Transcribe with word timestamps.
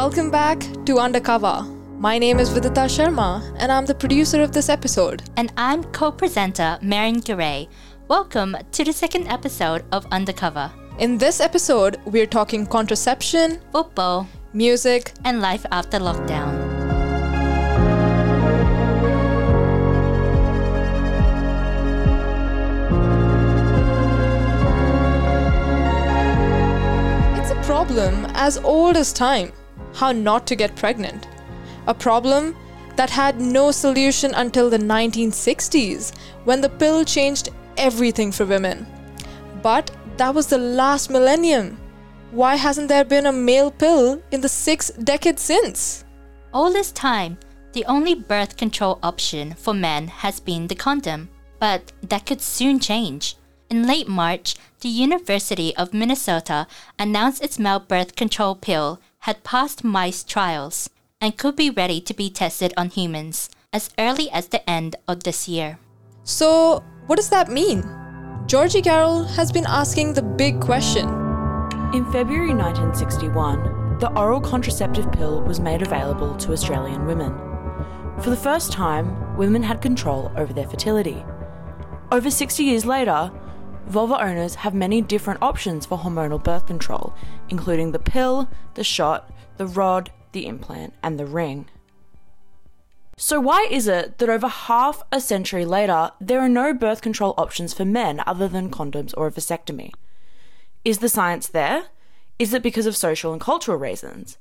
Welcome 0.00 0.30
back 0.30 0.60
to 0.86 0.98
Undercover. 0.98 1.62
My 1.98 2.16
name 2.16 2.38
is 2.38 2.48
Vidita 2.48 2.86
Sharma, 2.88 3.42
and 3.58 3.70
I'm 3.70 3.84
the 3.84 3.94
producer 3.94 4.42
of 4.42 4.50
this 4.50 4.70
episode. 4.70 5.24
And 5.36 5.52
I'm 5.58 5.84
co 5.92 6.10
presenter 6.10 6.78
Marin 6.80 7.20
Garay. 7.20 7.68
Welcome 8.08 8.56
to 8.72 8.82
the 8.82 8.94
second 8.94 9.28
episode 9.28 9.84
of 9.92 10.06
Undercover. 10.10 10.72
In 10.98 11.18
this 11.18 11.38
episode, 11.38 12.00
we're 12.06 12.26
talking 12.26 12.64
contraception, 12.66 13.60
football, 13.72 14.26
music, 14.54 15.12
and 15.26 15.42
life 15.42 15.66
after 15.70 15.98
lockdown. 15.98 16.48
It's 27.38 27.50
a 27.50 27.62
problem 27.66 28.24
as 28.32 28.56
old 28.56 28.96
as 28.96 29.12
time 29.12 29.52
how 29.94 30.12
not 30.12 30.46
to 30.46 30.56
get 30.56 30.76
pregnant. 30.76 31.26
A 31.86 31.94
problem 31.94 32.56
that 32.96 33.10
had 33.10 33.40
no 33.40 33.70
solution 33.70 34.34
until 34.34 34.68
the 34.68 34.78
1960s 34.78 36.12
when 36.44 36.60
the 36.60 36.68
pill 36.68 37.04
changed 37.04 37.48
everything 37.76 38.30
for 38.32 38.44
women. 38.44 38.86
But 39.62 39.90
that 40.16 40.34
was 40.34 40.48
the 40.48 40.58
last 40.58 41.10
millennium. 41.10 41.78
Why 42.30 42.56
hasn't 42.56 42.88
there 42.88 43.04
been 43.04 43.26
a 43.26 43.32
male 43.32 43.70
pill 43.70 44.22
in 44.30 44.40
the 44.40 44.48
six 44.48 44.90
decades 44.90 45.42
since? 45.42 46.04
All 46.52 46.72
this 46.72 46.92
time, 46.92 47.38
the 47.72 47.84
only 47.86 48.14
birth 48.14 48.56
control 48.56 48.98
option 49.02 49.54
for 49.54 49.72
men 49.72 50.08
has 50.08 50.40
been 50.40 50.66
the 50.66 50.74
condom, 50.74 51.28
but 51.58 51.92
that 52.02 52.26
could 52.26 52.40
soon 52.40 52.80
change. 52.80 53.36
In 53.70 53.86
late 53.86 54.08
March, 54.08 54.56
the 54.80 54.88
University 54.88 55.76
of 55.76 55.94
Minnesota 55.94 56.66
announced 56.98 57.42
its 57.42 57.58
male 57.58 57.78
birth 57.78 58.16
control 58.16 58.56
pill 58.56 59.00
had 59.20 59.44
passed 59.44 59.84
mice 59.84 60.24
trials 60.24 60.90
and 61.20 61.36
could 61.36 61.54
be 61.54 61.70
ready 61.70 62.00
to 62.00 62.14
be 62.14 62.30
tested 62.30 62.72
on 62.76 62.88
humans 62.88 63.50
as 63.72 63.90
early 63.98 64.30
as 64.30 64.48
the 64.48 64.68
end 64.68 64.96
of 65.06 65.22
this 65.24 65.48
year. 65.48 65.78
So, 66.24 66.82
what 67.06 67.16
does 67.16 67.30
that 67.30 67.50
mean? 67.50 67.84
Georgie 68.46 68.82
Carroll 68.82 69.24
has 69.24 69.52
been 69.52 69.66
asking 69.66 70.14
the 70.14 70.22
big 70.22 70.60
question. 70.60 71.08
In 71.92 72.04
February 72.10 72.54
1961, 72.54 73.98
the 73.98 74.10
oral 74.16 74.40
contraceptive 74.40 75.12
pill 75.12 75.42
was 75.42 75.60
made 75.60 75.82
available 75.82 76.34
to 76.36 76.52
Australian 76.52 77.06
women. 77.06 77.32
For 78.20 78.30
the 78.30 78.36
first 78.36 78.72
time, 78.72 79.36
women 79.36 79.62
had 79.62 79.82
control 79.82 80.32
over 80.36 80.52
their 80.52 80.66
fertility. 80.68 81.22
Over 82.10 82.30
60 82.30 82.64
years 82.64 82.84
later, 82.84 83.30
vulva 83.86 84.22
owners 84.22 84.56
have 84.56 84.74
many 84.74 85.00
different 85.00 85.42
options 85.42 85.86
for 85.86 85.98
hormonal 85.98 86.42
birth 86.42 86.66
control, 86.66 87.14
including 87.48 87.92
the 87.92 87.98
pill, 87.98 88.48
the 88.74 88.84
shot, 88.84 89.32
the 89.56 89.66
rod, 89.66 90.10
the 90.32 90.46
implant, 90.46 90.94
and 91.02 91.18
the 91.18 91.26
ring. 91.26 91.68
So, 93.16 93.38
why 93.38 93.66
is 93.70 93.86
it 93.86 94.16
that 94.18 94.30
over 94.30 94.48
half 94.48 95.02
a 95.12 95.20
century 95.20 95.66
later, 95.66 96.10
there 96.20 96.40
are 96.40 96.48
no 96.48 96.72
birth 96.72 97.02
control 97.02 97.34
options 97.36 97.74
for 97.74 97.84
men 97.84 98.22
other 98.26 98.48
than 98.48 98.70
condoms 98.70 99.12
or 99.16 99.26
a 99.26 99.30
vasectomy? 99.30 99.92
Is 100.84 100.98
the 100.98 101.08
science 101.08 101.46
there? 101.46 101.88
Is 102.38 102.54
it 102.54 102.62
because 102.62 102.86
of 102.86 102.96
social 102.96 103.32
and 103.32 103.40
cultural 103.40 103.76
reasons? 103.76 104.38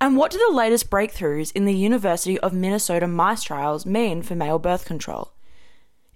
And 0.00 0.16
what 0.16 0.30
do 0.30 0.38
the 0.38 0.54
latest 0.54 0.88
breakthroughs 0.88 1.50
in 1.52 1.64
the 1.64 1.74
University 1.74 2.38
of 2.38 2.52
Minnesota 2.52 3.08
mice 3.08 3.42
trials 3.42 3.84
mean 3.84 4.22
for 4.22 4.36
male 4.36 4.60
birth 4.60 4.84
control? 4.84 5.32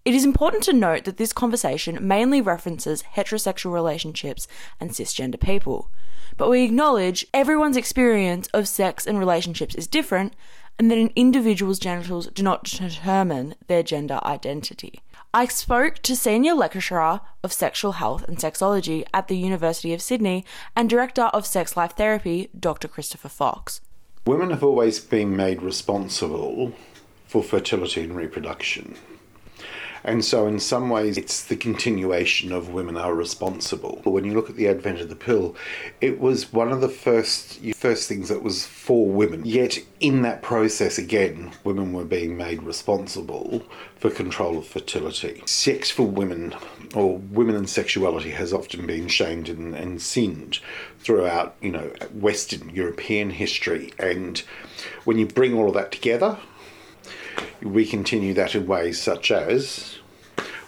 It 0.04 0.14
is 0.14 0.26
important 0.26 0.62
to 0.64 0.74
note 0.74 1.04
that 1.04 1.16
this 1.16 1.32
conversation 1.32 2.06
mainly 2.06 2.42
references 2.42 3.02
heterosexual 3.16 3.72
relationships 3.72 4.46
and 4.78 4.90
cisgender 4.90 5.40
people, 5.40 5.88
but 6.36 6.50
we 6.50 6.62
acknowledge 6.62 7.26
everyone's 7.32 7.78
experience 7.78 8.46
of 8.48 8.68
sex 8.68 9.06
and 9.06 9.18
relationships 9.18 9.74
is 9.74 9.86
different 9.86 10.34
and 10.78 10.90
that 10.90 10.98
an 10.98 11.10
individual's 11.16 11.78
genitals 11.78 12.26
do 12.26 12.42
not 12.42 12.64
determine 12.64 13.54
their 13.66 13.82
gender 13.82 14.20
identity. 14.24 15.00
I 15.32 15.46
spoke 15.46 16.00
to 16.00 16.14
senior 16.14 16.52
lecturer 16.52 17.22
of 17.42 17.54
sexual 17.54 17.92
health 17.92 18.28
and 18.28 18.36
sexology 18.36 19.04
at 19.14 19.28
the 19.28 19.38
University 19.38 19.94
of 19.94 20.02
Sydney 20.02 20.44
and 20.76 20.90
director 20.90 21.30
of 21.32 21.46
sex 21.46 21.78
life 21.78 21.96
therapy, 21.96 22.50
Dr. 22.58 22.88
Christopher 22.88 23.30
Fox. 23.30 23.80
Women 24.26 24.50
have 24.50 24.62
always 24.62 25.00
been 25.00 25.34
made 25.34 25.62
responsible 25.62 26.74
for 27.26 27.42
fertility 27.42 28.02
and 28.02 28.14
reproduction. 28.14 28.96
And 30.06 30.22
so, 30.22 30.46
in 30.46 30.60
some 30.60 30.90
ways, 30.90 31.16
it's 31.16 31.42
the 31.42 31.56
continuation 31.56 32.52
of 32.52 32.68
women 32.68 32.98
are 32.98 33.14
responsible. 33.14 34.02
But 34.04 34.10
when 34.10 34.26
you 34.26 34.34
look 34.34 34.50
at 34.50 34.56
the 34.56 34.68
advent 34.68 35.00
of 35.00 35.08
the 35.08 35.16
pill, 35.16 35.56
it 36.02 36.20
was 36.20 36.52
one 36.52 36.70
of 36.72 36.82
the 36.82 36.90
first 36.90 37.58
first 37.74 38.06
things 38.06 38.28
that 38.28 38.42
was 38.42 38.66
for 38.66 39.08
women. 39.08 39.46
Yet, 39.46 39.78
in 40.00 40.20
that 40.22 40.42
process, 40.42 40.98
again, 40.98 41.52
women 41.64 41.94
were 41.94 42.04
being 42.04 42.36
made 42.36 42.62
responsible 42.62 43.62
for 43.96 44.10
control 44.10 44.58
of 44.58 44.66
fertility. 44.66 45.42
Sex 45.46 45.90
for 45.90 46.02
women, 46.02 46.54
or 46.94 47.16
women 47.16 47.56
and 47.56 47.68
sexuality, 47.68 48.30
has 48.30 48.52
often 48.52 48.86
been 48.86 49.08
shamed 49.08 49.48
and, 49.48 49.74
and 49.74 50.02
sinned 50.02 50.58
throughout, 50.98 51.56
you 51.62 51.70
know, 51.70 51.90
Western 52.12 52.68
European 52.68 53.30
history. 53.30 53.94
And 53.98 54.42
when 55.04 55.18
you 55.18 55.24
bring 55.26 55.54
all 55.54 55.68
of 55.68 55.74
that 55.74 55.92
together, 55.92 56.38
we 57.62 57.86
continue 57.86 58.34
that 58.34 58.54
in 58.54 58.66
ways 58.66 59.00
such 59.00 59.30
as 59.30 59.98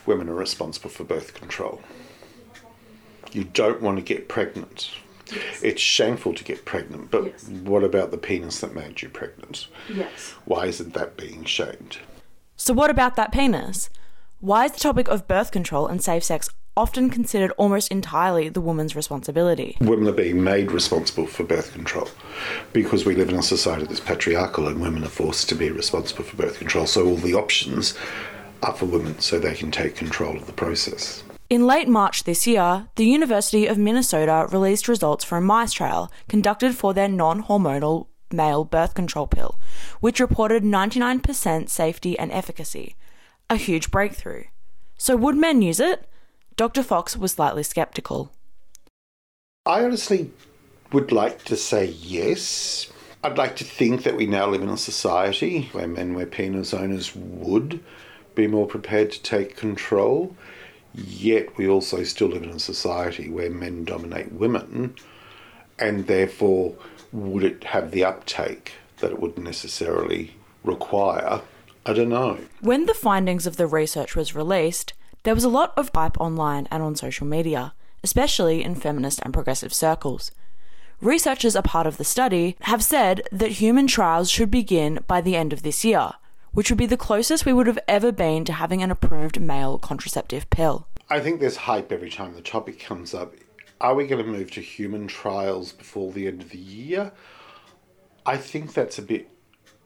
women 0.06 0.28
are 0.28 0.34
responsible 0.34 0.90
for 0.90 1.04
birth 1.04 1.34
control. 1.34 1.80
You 3.32 3.44
don't 3.44 3.82
want 3.82 3.98
to 3.98 4.02
get 4.02 4.28
pregnant. 4.28 4.90
Yes. 5.30 5.62
It's 5.62 5.82
shameful 5.82 6.34
to 6.34 6.44
get 6.44 6.64
pregnant, 6.64 7.10
but 7.10 7.24
yes. 7.24 7.48
what 7.48 7.82
about 7.82 8.12
the 8.12 8.18
penis 8.18 8.60
that 8.60 8.74
made 8.74 9.02
you 9.02 9.08
pregnant? 9.08 9.66
Yes. 9.92 10.34
Why 10.44 10.66
isn't 10.66 10.94
that 10.94 11.16
being 11.16 11.44
shamed? 11.44 11.98
So, 12.56 12.72
what 12.72 12.90
about 12.90 13.16
that 13.16 13.32
penis? 13.32 13.90
Why 14.40 14.66
is 14.66 14.72
the 14.72 14.80
topic 14.80 15.08
of 15.08 15.26
birth 15.26 15.50
control 15.50 15.88
and 15.88 16.02
safe 16.02 16.22
sex 16.22 16.48
often 16.76 17.08
considered 17.08 17.52
almost 17.56 17.90
entirely 17.90 18.48
the 18.48 18.60
woman's 18.60 18.94
responsibility. 18.94 19.76
Women 19.80 20.08
are 20.08 20.12
being 20.12 20.44
made 20.44 20.70
responsible 20.70 21.26
for 21.26 21.44
birth 21.44 21.72
control 21.72 22.08
because 22.72 23.06
we 23.06 23.14
live 23.14 23.30
in 23.30 23.36
a 23.36 23.42
society 23.42 23.86
that's 23.86 24.00
patriarchal 24.00 24.68
and 24.68 24.80
women 24.80 25.04
are 25.04 25.08
forced 25.08 25.48
to 25.48 25.54
be 25.54 25.70
responsible 25.70 26.24
for 26.24 26.36
birth 26.36 26.58
control. 26.58 26.86
So 26.86 27.06
all 27.06 27.16
the 27.16 27.34
options 27.34 27.94
are 28.62 28.74
for 28.74 28.86
women 28.86 29.18
so 29.20 29.38
they 29.38 29.54
can 29.54 29.70
take 29.70 29.96
control 29.96 30.36
of 30.36 30.46
the 30.46 30.52
process. 30.52 31.24
In 31.48 31.66
late 31.66 31.88
March 31.88 32.24
this 32.24 32.46
year, 32.46 32.88
the 32.96 33.06
University 33.06 33.66
of 33.66 33.78
Minnesota 33.78 34.48
released 34.50 34.88
results 34.88 35.24
from 35.24 35.44
a 35.44 35.46
mice 35.46 35.72
trial 35.72 36.10
conducted 36.28 36.74
for 36.74 36.92
their 36.92 37.08
non 37.08 37.44
hormonal 37.44 38.08
male 38.32 38.64
birth 38.64 38.94
control 38.94 39.28
pill, 39.28 39.58
which 40.00 40.18
reported 40.18 40.64
99% 40.64 41.68
safety 41.68 42.18
and 42.18 42.32
efficacy. 42.32 42.96
A 43.48 43.54
huge 43.54 43.92
breakthrough. 43.92 44.44
So, 44.98 45.16
would 45.16 45.36
men 45.36 45.62
use 45.62 45.78
it? 45.78 46.08
Dr. 46.56 46.82
Fox 46.82 47.18
was 47.18 47.32
slightly 47.32 47.62
skeptical. 47.62 48.32
I 49.66 49.84
honestly 49.84 50.30
would 50.90 51.12
like 51.12 51.44
to 51.44 51.56
say 51.56 51.84
yes. 51.84 52.90
I'd 53.22 53.36
like 53.36 53.56
to 53.56 53.64
think 53.64 54.04
that 54.04 54.16
we 54.16 54.26
now 54.26 54.48
live 54.48 54.62
in 54.62 54.70
a 54.70 54.78
society 54.78 55.68
where 55.72 55.86
men, 55.86 56.14
where 56.14 56.24
penis 56.24 56.72
owners 56.72 57.14
would 57.14 57.80
be 58.34 58.46
more 58.46 58.66
prepared 58.66 59.12
to 59.12 59.22
take 59.22 59.56
control. 59.56 60.34
Yet 60.94 61.58
we 61.58 61.68
also 61.68 62.04
still 62.04 62.28
live 62.28 62.44
in 62.44 62.50
a 62.50 62.58
society 62.58 63.28
where 63.28 63.50
men 63.50 63.84
dominate 63.84 64.32
women, 64.32 64.94
and 65.78 66.06
therefore, 66.06 66.74
would 67.12 67.44
it 67.44 67.64
have 67.64 67.90
the 67.90 68.04
uptake 68.04 68.72
that 68.98 69.10
it 69.10 69.20
would 69.20 69.36
necessarily 69.36 70.36
require? 70.64 71.42
I 71.84 71.92
don't 71.92 72.08
know. 72.08 72.38
When 72.60 72.86
the 72.86 72.94
findings 72.94 73.46
of 73.46 73.58
the 73.58 73.66
research 73.66 74.16
was 74.16 74.34
released, 74.34 74.94
there 75.26 75.34
was 75.34 75.42
a 75.42 75.48
lot 75.48 75.72
of 75.76 75.90
hype 75.92 76.20
online 76.20 76.68
and 76.70 76.84
on 76.84 76.94
social 76.94 77.26
media, 77.26 77.74
especially 78.04 78.62
in 78.62 78.76
feminist 78.76 79.18
and 79.24 79.34
progressive 79.34 79.74
circles. 79.74 80.30
Researchers 81.00 81.56
a 81.56 81.62
part 81.62 81.84
of 81.84 81.96
the 81.96 82.04
study 82.04 82.56
have 82.60 82.84
said 82.84 83.22
that 83.32 83.58
human 83.58 83.88
trials 83.88 84.30
should 84.30 84.52
begin 84.52 85.00
by 85.08 85.20
the 85.20 85.34
end 85.34 85.52
of 85.52 85.64
this 85.64 85.84
year, 85.84 86.12
which 86.52 86.70
would 86.70 86.78
be 86.78 86.86
the 86.86 86.96
closest 86.96 87.44
we 87.44 87.52
would 87.52 87.66
have 87.66 87.80
ever 87.88 88.12
been 88.12 88.44
to 88.44 88.52
having 88.52 88.84
an 88.84 88.90
approved 88.92 89.40
male 89.40 89.78
contraceptive 89.78 90.48
pill. 90.48 90.86
I 91.10 91.18
think 91.18 91.40
there's 91.40 91.56
hype 91.56 91.90
every 91.90 92.10
time 92.10 92.34
the 92.34 92.40
topic 92.40 92.78
comes 92.78 93.12
up. 93.12 93.34
Are 93.80 93.96
we 93.96 94.06
going 94.06 94.24
to 94.24 94.30
move 94.30 94.52
to 94.52 94.60
human 94.60 95.08
trials 95.08 95.72
before 95.72 96.12
the 96.12 96.28
end 96.28 96.40
of 96.40 96.50
the 96.50 96.58
year? 96.58 97.10
I 98.24 98.36
think 98.36 98.74
that's 98.74 98.96
a 99.00 99.02
bit 99.02 99.28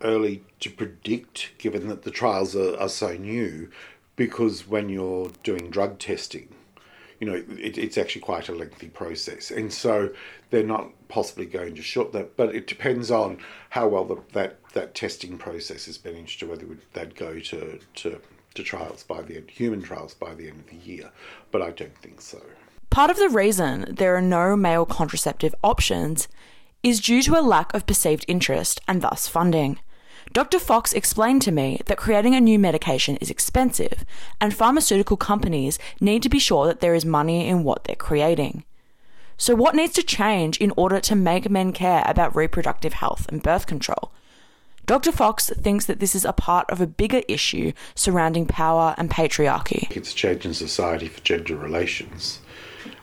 early 0.02 0.44
to 0.60 0.69
predict, 0.69 1.52
given 1.56 1.88
that 1.88 2.02
the 2.02 2.10
trials 2.10 2.54
are, 2.54 2.78
are 2.78 2.90
so 2.90 3.16
new 3.16 3.70
because 4.20 4.69
when 4.69 4.90
you're 4.90 5.31
doing 5.43 5.70
drug 5.70 5.99
testing, 5.99 6.46
you 7.20 7.26
know, 7.26 7.43
it, 7.58 7.78
it's 7.78 7.96
actually 7.96 8.20
quite 8.20 8.50
a 8.50 8.55
lengthy 8.55 8.90
process. 8.90 9.50
And 9.50 9.72
so 9.72 10.11
they're 10.50 10.62
not 10.62 10.90
possibly 11.08 11.46
going 11.46 11.75
to 11.76 11.81
short 11.81 12.12
that, 12.12 12.37
but 12.37 12.55
it 12.55 12.67
depends 12.67 13.11
on 13.11 13.38
how 13.70 13.88
well 13.88 14.05
the, 14.05 14.19
that, 14.34 14.58
that 14.75 14.94
testing 14.94 15.38
process 15.38 15.87
has 15.87 15.96
been 15.96 16.26
to 16.26 16.46
whether 16.46 16.67
they'd 16.93 17.14
go 17.14 17.40
to, 17.40 17.81
to, 17.94 18.20
to 18.52 18.62
trials 18.62 19.05
by 19.05 19.22
the 19.22 19.37
end, 19.38 19.49
human 19.49 19.81
trials 19.81 20.12
by 20.12 20.34
the 20.34 20.49
end 20.49 20.61
of 20.61 20.66
the 20.66 20.76
year. 20.76 21.11
But 21.50 21.62
I 21.62 21.70
don't 21.70 21.96
think 21.96 22.20
so. 22.20 22.43
Part 22.90 23.11
of 23.11 23.16
the 23.16 23.31
reason 23.31 23.87
there 23.88 24.14
are 24.16 24.20
no 24.20 24.55
male 24.55 24.84
contraceptive 24.84 25.55
options 25.64 26.28
is 26.82 27.00
due 27.00 27.23
to 27.23 27.38
a 27.38 27.40
lack 27.40 27.73
of 27.73 27.87
perceived 27.87 28.26
interest 28.28 28.82
and 28.87 29.00
thus 29.00 29.26
funding. 29.26 29.78
Dr. 30.32 30.60
Fox 30.60 30.92
explained 30.92 31.42
to 31.42 31.50
me 31.50 31.80
that 31.86 31.98
creating 31.98 32.36
a 32.36 32.40
new 32.40 32.56
medication 32.56 33.16
is 33.16 33.30
expensive, 33.30 34.04
and 34.40 34.54
pharmaceutical 34.54 35.16
companies 35.16 35.76
need 36.00 36.22
to 36.22 36.28
be 36.28 36.38
sure 36.38 36.66
that 36.66 36.78
there 36.78 36.94
is 36.94 37.04
money 37.04 37.48
in 37.48 37.64
what 37.64 37.82
they're 37.82 37.96
creating. 37.96 38.64
So, 39.36 39.56
what 39.56 39.74
needs 39.74 39.94
to 39.94 40.04
change 40.04 40.58
in 40.58 40.72
order 40.76 41.00
to 41.00 41.16
make 41.16 41.50
men 41.50 41.72
care 41.72 42.04
about 42.06 42.36
reproductive 42.36 42.92
health 42.92 43.26
and 43.28 43.42
birth 43.42 43.66
control? 43.66 44.12
Dr. 44.86 45.10
Fox 45.10 45.50
thinks 45.50 45.86
that 45.86 45.98
this 45.98 46.14
is 46.14 46.24
a 46.24 46.32
part 46.32 46.70
of 46.70 46.80
a 46.80 46.86
bigger 46.86 47.22
issue 47.26 47.72
surrounding 47.94 48.46
power 48.46 48.94
and 48.98 49.10
patriarchy. 49.10 49.90
It's 49.96 50.12
a 50.12 50.16
change 50.16 50.44
in 50.44 50.54
society 50.54 51.08
for 51.08 51.20
gender 51.22 51.56
relations. 51.56 52.40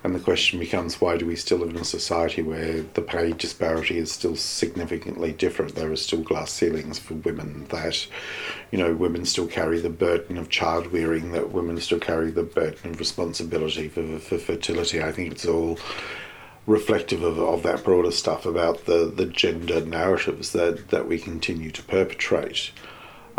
And 0.08 0.16
the 0.16 0.22
question 0.22 0.58
becomes 0.58 1.02
why 1.02 1.18
do 1.18 1.26
we 1.26 1.36
still 1.36 1.58
live 1.58 1.72
in 1.72 1.82
a 1.82 1.84
society 1.84 2.42
where 2.42 2.82
the 2.82 3.02
pay 3.02 3.34
disparity 3.34 3.98
is 3.98 4.10
still 4.10 4.38
significantly 4.38 5.34
different? 5.34 5.76
There 5.76 5.92
are 5.92 5.98
still 5.98 6.22
glass 6.22 6.50
ceilings 6.54 6.98
for 6.98 7.16
women, 7.16 7.66
that, 7.72 8.08
you 8.72 8.78
know, 8.78 8.94
women 8.94 9.26
still 9.26 9.48
carry 9.48 9.82
the 9.82 9.90
burden 9.90 10.38
of 10.38 10.48
child 10.48 10.94
rearing, 10.94 11.34
that 11.34 11.52
women 11.52 11.78
still 11.82 12.00
carry 12.00 12.32
the 12.32 12.44
burden 12.44 12.92
of 12.92 13.00
responsibility 13.00 13.90
for, 13.90 14.18
for 14.20 14.38
fertility. 14.38 15.04
I 15.04 15.12
think 15.12 15.34
it's 15.34 15.46
all 15.46 15.78
reflective 16.68 17.22
of, 17.22 17.38
of 17.38 17.64
that 17.64 17.84
broader 17.84 18.12
stuff 18.12 18.46
about 18.46 18.86
the, 18.86 19.12
the 19.14 19.26
gender 19.26 19.82
narratives 19.82 20.54
that, 20.54 20.88
that 20.88 21.10
we 21.10 21.20
continue 21.20 21.70
to 21.72 21.84
perpetrate. 21.84 22.72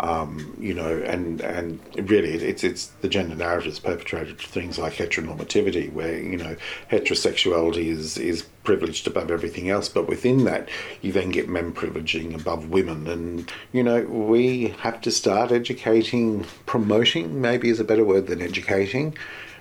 Um, 0.01 0.55
you 0.57 0.73
know, 0.73 0.97
and 0.99 1.41
and 1.41 1.79
really, 2.09 2.29
it's 2.29 2.63
it's 2.63 2.85
the 3.01 3.09
gender 3.09 3.35
narratives 3.35 3.79
perpetrated 3.79 4.39
things 4.39 4.79
like 4.79 4.93
heteronormativity, 4.93 5.91
where 5.91 6.17
you 6.17 6.37
know 6.37 6.55
heterosexuality 6.89 7.87
is 7.87 8.17
is 8.17 8.43
privileged 8.63 9.07
above 9.07 9.29
everything 9.29 9.69
else, 9.69 9.89
but 9.89 10.07
within 10.07 10.45
that, 10.45 10.69
you 11.01 11.11
then 11.11 11.31
get 11.31 11.49
men 11.49 11.73
privileging 11.73 12.33
above 12.33 12.69
women, 12.69 13.07
and 13.07 13.51
you 13.73 13.83
know 13.83 14.03
we 14.03 14.69
have 14.79 15.01
to 15.01 15.11
start 15.11 15.51
educating, 15.51 16.45
promoting, 16.65 17.41
maybe 17.41 17.69
is 17.69 17.81
a 17.81 17.83
better 17.83 18.05
word 18.05 18.27
than 18.27 18.41
educating, 18.41 19.17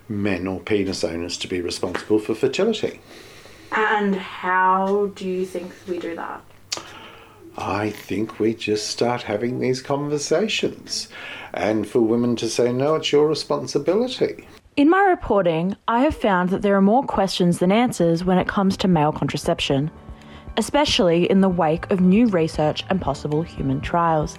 men 0.09 0.47
or 0.47 0.61
penis 0.61 1.03
owners 1.03 1.37
to 1.39 1.49
be 1.49 1.61
responsible 1.61 2.21
for 2.21 2.35
fertility. 2.37 3.01
And 3.73 4.15
how 4.15 5.11
do 5.15 5.27
you 5.27 5.45
think 5.45 5.73
we 5.89 5.99
do 5.99 6.15
that? 6.15 6.43
I 7.61 7.91
think 7.91 8.39
we 8.39 8.55
just 8.55 8.87
start 8.87 9.23
having 9.23 9.59
these 9.59 9.83
conversations 9.83 11.09
and 11.53 11.89
for 11.89 12.01
women 12.01 12.37
to 12.37 12.49
say, 12.49 12.73
no, 12.73 12.95
it's 12.95 13.11
your 13.11 13.27
responsibility. 13.27 14.47
In 14.77 14.89
my 14.89 15.03
reporting, 15.03 15.75
I 15.89 16.03
have 16.03 16.15
found 16.15 16.51
that 16.51 16.63
there 16.63 16.77
are 16.77 16.81
more 16.81 17.03
questions 17.03 17.59
than 17.59 17.73
answers 17.73 18.23
when 18.23 18.39
it 18.39 18.47
comes 18.47 18.77
to 18.77 18.87
male 18.87 19.11
contraception, 19.11 19.91
especially 20.57 21.29
in 21.29 21.41
the 21.41 21.49
wake 21.49 21.91
of 21.91 22.01
new 22.01 22.29
research 22.29 22.85
and 22.91 23.01
possible 23.01 23.43
human 23.43 23.81
trials. 23.81 24.39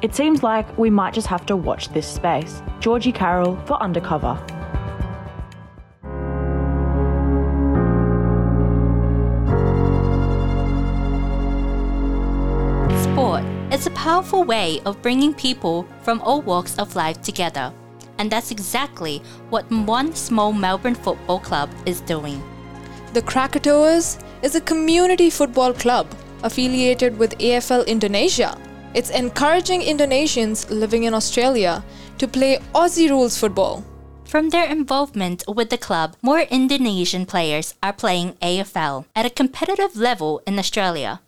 It 0.00 0.14
seems 0.14 0.44
like 0.44 0.78
we 0.78 0.90
might 0.90 1.12
just 1.12 1.26
have 1.26 1.46
to 1.46 1.56
watch 1.56 1.88
this 1.88 2.06
space. 2.06 2.62
Georgie 2.78 3.10
Carroll 3.10 3.56
for 3.66 3.82
Undercover. 3.82 4.38
Powerful 14.04 14.44
way 14.44 14.82
of 14.84 15.00
bringing 15.00 15.32
people 15.32 15.88
from 16.02 16.20
all 16.20 16.42
walks 16.42 16.76
of 16.76 16.94
life 16.94 17.22
together. 17.22 17.72
And 18.18 18.30
that's 18.30 18.50
exactly 18.50 19.22
what 19.48 19.64
one 19.70 20.14
small 20.14 20.52
Melbourne 20.52 20.94
football 20.94 21.40
club 21.40 21.70
is 21.86 22.02
doing. 22.02 22.42
The 23.14 23.22
Krakatoas 23.22 24.22
is 24.42 24.54
a 24.54 24.60
community 24.60 25.30
football 25.30 25.72
club 25.72 26.06
affiliated 26.42 27.16
with 27.16 27.38
AFL 27.38 27.86
Indonesia. 27.86 28.58
It's 28.92 29.08
encouraging 29.08 29.80
Indonesians 29.80 30.68
living 30.68 31.04
in 31.04 31.14
Australia 31.14 31.82
to 32.18 32.28
play 32.28 32.58
Aussie 32.74 33.08
rules 33.08 33.38
football. 33.38 33.82
From 34.26 34.50
their 34.50 34.68
involvement 34.68 35.44
with 35.48 35.70
the 35.70 35.78
club, 35.78 36.16
more 36.20 36.40
Indonesian 36.40 37.24
players 37.24 37.72
are 37.82 37.94
playing 37.94 38.34
AFL 38.42 39.06
at 39.16 39.24
a 39.24 39.30
competitive 39.30 39.96
level 39.96 40.42
in 40.46 40.58
Australia. 40.58 41.20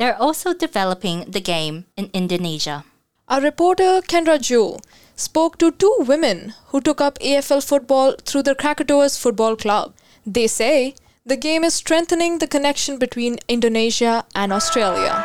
They're 0.00 0.16
also 0.16 0.54
developing 0.54 1.30
the 1.30 1.42
game 1.42 1.84
in 1.94 2.08
Indonesia. 2.14 2.84
Our 3.28 3.42
reporter 3.42 4.00
Kendra 4.00 4.40
Jo 4.40 4.78
spoke 5.14 5.58
to 5.58 5.70
two 5.72 5.94
women 5.98 6.54
who 6.68 6.80
took 6.80 7.02
up 7.02 7.18
AFL 7.18 7.62
football 7.62 8.14
through 8.24 8.44
the 8.44 8.54
Krakatoas 8.54 9.18
football 9.20 9.56
club. 9.56 9.92
They 10.24 10.46
say 10.46 10.94
the 11.26 11.36
game 11.36 11.64
is 11.64 11.74
strengthening 11.74 12.38
the 12.38 12.46
connection 12.46 12.98
between 12.98 13.40
Indonesia 13.46 14.24
and 14.34 14.54
Australia. 14.54 15.20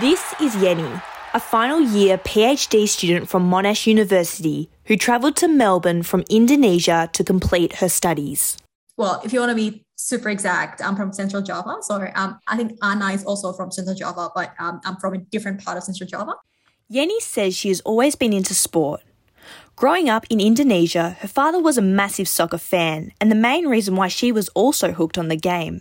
This 0.00 0.34
is 0.40 0.56
Yenny, 0.56 1.00
a 1.32 1.38
final 1.38 1.80
year 1.80 2.18
PhD 2.18 2.88
student 2.88 3.28
from 3.28 3.48
Monash 3.48 3.86
University 3.86 4.68
who 4.86 4.96
travelled 4.96 5.36
to 5.36 5.46
Melbourne 5.46 6.02
from 6.02 6.24
Indonesia 6.28 7.08
to 7.12 7.22
complete 7.22 7.74
her 7.74 7.88
studies. 7.88 8.56
Well, 8.96 9.22
if 9.24 9.32
you 9.32 9.38
want 9.38 9.50
to 9.50 9.56
be 9.56 9.81
super 10.02 10.28
exact. 10.28 10.82
I'm 10.82 10.96
from 10.96 11.12
Central 11.12 11.42
Java. 11.42 11.76
So 11.82 12.08
um, 12.14 12.38
I 12.48 12.56
think 12.56 12.78
Anna 12.82 13.10
is 13.12 13.24
also 13.24 13.52
from 13.52 13.70
Central 13.70 13.94
Java, 13.94 14.30
but 14.34 14.52
um, 14.58 14.80
I'm 14.84 14.96
from 14.96 15.14
a 15.14 15.18
different 15.18 15.64
part 15.64 15.76
of 15.76 15.84
Central 15.84 16.08
Java. 16.08 16.34
Yenny 16.92 17.20
says 17.20 17.56
she 17.56 17.68
has 17.68 17.80
always 17.82 18.16
been 18.16 18.32
into 18.32 18.54
sport. 18.54 19.02
Growing 19.76 20.10
up 20.10 20.26
in 20.28 20.40
Indonesia, 20.40 21.16
her 21.20 21.28
father 21.28 21.60
was 21.60 21.78
a 21.78 21.82
massive 21.82 22.28
soccer 22.28 22.58
fan, 22.58 23.12
and 23.20 23.30
the 23.30 23.36
main 23.36 23.66
reason 23.66 23.96
why 23.96 24.08
she 24.08 24.30
was 24.30 24.48
also 24.50 24.92
hooked 24.92 25.16
on 25.16 25.28
the 25.28 25.36
game. 25.36 25.80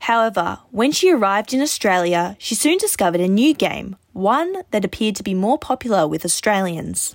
However, 0.00 0.58
when 0.70 0.90
she 0.90 1.12
arrived 1.12 1.54
in 1.54 1.60
Australia, 1.60 2.36
she 2.38 2.54
soon 2.54 2.78
discovered 2.78 3.20
a 3.20 3.28
new 3.28 3.54
game, 3.54 3.96
one 4.12 4.62
that 4.72 4.84
appeared 4.84 5.16
to 5.16 5.22
be 5.22 5.34
more 5.34 5.58
popular 5.58 6.08
with 6.08 6.24
Australians. 6.24 7.14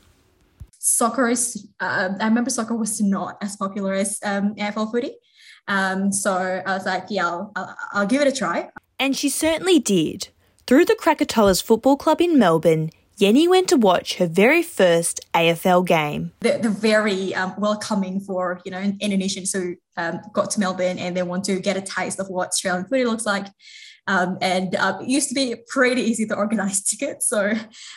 Soccer 0.80 1.28
is, 1.28 1.68
uh, 1.80 2.10
I 2.20 2.26
remember 2.26 2.50
soccer 2.50 2.76
was 2.76 3.02
not 3.02 3.38
as 3.42 3.56
popular 3.56 3.94
as 3.94 4.20
um, 4.24 4.56
AFL 4.56 4.92
footy. 4.92 5.16
Um, 5.68 6.12
so 6.12 6.64
I 6.66 6.74
was 6.74 6.86
like, 6.86 7.06
yeah, 7.10 7.28
I'll, 7.28 7.52
I'll, 7.56 7.76
I'll 7.94 8.08
give 8.08 8.22
it 8.22 8.28
a 8.28 8.32
try. 8.32 8.70
And 9.00 9.16
she 9.16 9.30
certainly 9.30 9.80
did. 9.80 10.30
Through 10.68 10.86
the 10.86 10.96
Krakatoas 10.96 11.62
Football 11.62 11.98
Club 11.98 12.22
in 12.22 12.40
Melbourne, 12.40 12.92
Yenny 13.18 13.48
went 13.48 13.70
to 13.70 13.78
watch 13.78 14.16
her 14.16 14.28
very 14.28 14.62
first 14.62 15.22
AFL 15.34 15.86
game. 15.86 16.34
They're, 16.42 16.58
they're 16.58 16.72
very 16.72 17.34
um, 17.34 17.54
welcoming 17.58 18.20
for 18.20 18.60
you 18.66 18.72
know 18.72 18.82
Indonesians 18.82 19.54
who 19.54 19.76
um, 19.96 20.20
got 20.34 20.52
to 20.52 20.60
Melbourne 20.60 21.00
and 21.00 21.16
they 21.16 21.24
want 21.24 21.46
to 21.46 21.60
get 21.60 21.78
a 21.78 21.82
taste 21.82 22.20
of 22.20 22.28
what 22.30 22.50
Australian 22.50 22.86
footy 22.86 23.06
looks 23.06 23.26
like. 23.26 23.48
Um, 24.08 24.38
and 24.42 24.76
uh, 24.76 25.00
it 25.02 25.08
used 25.08 25.30
to 25.30 25.36
be 25.36 25.56
pretty 25.68 26.02
easy 26.02 26.28
to 26.28 26.36
organize 26.36 26.84
tickets. 26.90 27.28
So, 27.28 27.54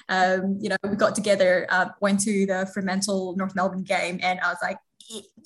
um, 0.08 0.58
you 0.60 0.70
know, 0.70 0.76
we 0.84 0.96
got 0.96 1.14
together, 1.14 1.66
uh, 1.68 1.86
went 2.00 2.20
to 2.20 2.46
the 2.46 2.70
Fremantle 2.72 3.36
North 3.36 3.54
Melbourne 3.54 3.82
game, 3.82 4.20
and 4.22 4.40
I 4.40 4.48
was 4.48 4.58
like, 4.62 4.78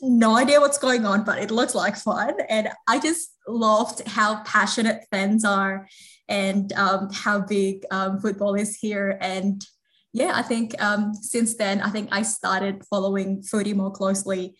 no 0.00 0.37
idea 0.37 0.61
what's 0.61 0.78
going 0.78 1.07
on, 1.07 1.25
but 1.25 1.38
it 1.38 1.50
looks 1.50 1.75
like 1.75 1.97
fun. 1.97 2.35
And 2.49 2.69
I 2.88 2.99
just 2.99 3.33
loved 3.47 4.07
how 4.09 4.42
passionate 4.45 5.04
fans 5.11 5.45
are 5.45 5.87
and 6.28 6.73
um, 6.73 7.11
how 7.12 7.40
big 7.40 7.85
um, 7.90 8.21
football 8.21 8.54
is 8.54 8.76
here. 8.76 9.19
And 9.21 9.64
yeah, 10.12 10.33
I 10.35 10.42
think 10.42 10.81
um, 10.83 11.14
since 11.14 11.54
then, 11.54 11.81
I 11.81 11.90
think 11.90 12.09
I 12.12 12.23
started 12.23 12.85
following 12.85 13.42
footy 13.42 13.75
more 13.75 13.90
closely. 13.90 14.57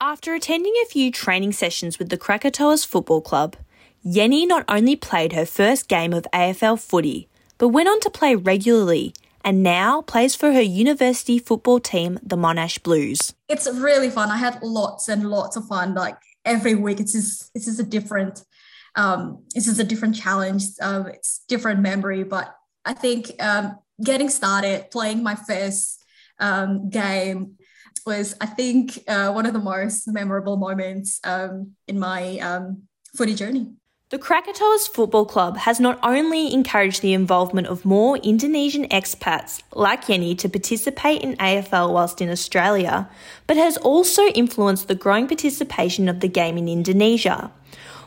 After 0.00 0.34
attending 0.34 0.74
a 0.82 0.88
few 0.88 1.10
training 1.10 1.52
sessions 1.52 1.98
with 1.98 2.10
the 2.10 2.18
Krakatoas 2.18 2.86
Football 2.86 3.22
Club, 3.22 3.56
Yenny 4.04 4.46
not 4.46 4.64
only 4.68 4.94
played 4.94 5.32
her 5.32 5.46
first 5.46 5.88
game 5.88 6.12
of 6.12 6.26
AFL 6.32 6.78
footy, 6.78 7.28
but 7.58 7.68
went 7.68 7.88
on 7.88 8.00
to 8.00 8.10
play 8.10 8.34
regularly 8.34 9.14
and 9.46 9.62
now 9.62 10.02
plays 10.02 10.34
for 10.34 10.52
her 10.52 10.60
university 10.60 11.38
football 11.38 11.78
team, 11.78 12.18
the 12.20 12.36
Monash 12.36 12.82
Blues. 12.82 13.32
It's 13.48 13.70
really 13.70 14.10
fun. 14.10 14.28
I 14.28 14.36
had 14.36 14.60
lots 14.60 15.08
and 15.08 15.30
lots 15.30 15.56
of 15.56 15.66
fun. 15.68 15.94
Like 15.94 16.18
every 16.44 16.74
week, 16.74 16.98
it's 16.98 17.12
just 17.12 17.52
it's 17.54 17.64
just 17.66 17.78
a 17.78 17.84
different 17.84 18.44
um, 18.96 19.44
this 19.54 19.68
is 19.68 19.78
a 19.78 19.84
different 19.84 20.16
challenge. 20.16 20.64
Um, 20.80 21.06
it's 21.06 21.44
different 21.48 21.80
memory, 21.80 22.24
but 22.24 22.54
I 22.84 22.92
think 22.92 23.30
um, 23.40 23.78
getting 24.02 24.28
started, 24.28 24.90
playing 24.90 25.22
my 25.22 25.36
first 25.36 26.04
um, 26.40 26.90
game 26.90 27.56
was, 28.04 28.34
I 28.40 28.46
think, 28.46 28.98
uh, 29.06 29.32
one 29.32 29.46
of 29.46 29.52
the 29.52 29.58
most 29.58 30.08
memorable 30.08 30.56
moments 30.56 31.20
um, 31.24 31.72
in 31.86 31.98
my 31.98 32.38
um, 32.38 32.82
footy 33.16 33.34
journey. 33.34 33.74
The 34.08 34.20
Krakatoas 34.20 34.86
Football 34.86 35.24
Club 35.24 35.56
has 35.56 35.80
not 35.80 35.98
only 36.00 36.54
encouraged 36.54 37.02
the 37.02 37.12
involvement 37.12 37.66
of 37.66 37.84
more 37.84 38.18
Indonesian 38.18 38.86
expats 38.90 39.64
like 39.74 40.04
Yenny 40.04 40.38
to 40.38 40.48
participate 40.48 41.22
in 41.22 41.34
AFL 41.38 41.92
whilst 41.92 42.20
in 42.20 42.30
Australia, 42.30 43.10
but 43.48 43.56
has 43.56 43.76
also 43.78 44.22
influenced 44.26 44.86
the 44.86 44.94
growing 44.94 45.26
participation 45.26 46.08
of 46.08 46.20
the 46.20 46.28
game 46.28 46.56
in 46.56 46.68
Indonesia. 46.68 47.50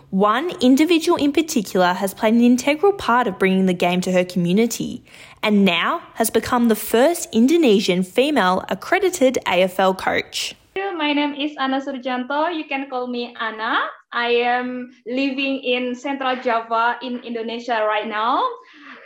One 0.09 0.51
individual 0.61 1.17
in 1.17 1.33
particular 1.33 1.91
has 1.91 2.13
played 2.13 2.33
an 2.33 2.39
integral 2.39 2.93
part 2.93 3.27
of 3.27 3.37
bringing 3.37 3.65
the 3.65 3.73
game 3.73 3.99
to 3.99 4.13
her 4.13 4.23
community 4.23 5.03
and 5.43 5.65
now 5.65 6.01
has 6.13 6.29
become 6.29 6.69
the 6.69 6.75
first 6.79 7.27
Indonesian 7.33 8.03
female 8.03 8.63
accredited 8.69 9.37
AFL 9.45 9.97
coach. 9.97 10.55
My 10.77 11.11
name 11.11 11.33
is 11.33 11.57
Anna 11.59 11.81
Surjanto. 11.81 12.55
You 12.55 12.63
can 12.63 12.89
call 12.89 13.07
me 13.07 13.35
Anna. 13.37 13.79
I 14.11 14.29
am 14.41 14.91
living 15.05 15.61
in 15.61 15.93
Central 15.95 16.35
Java 16.41 16.97
in 17.01 17.19
Indonesia 17.19 17.85
right 17.85 18.07
now. 18.07 18.43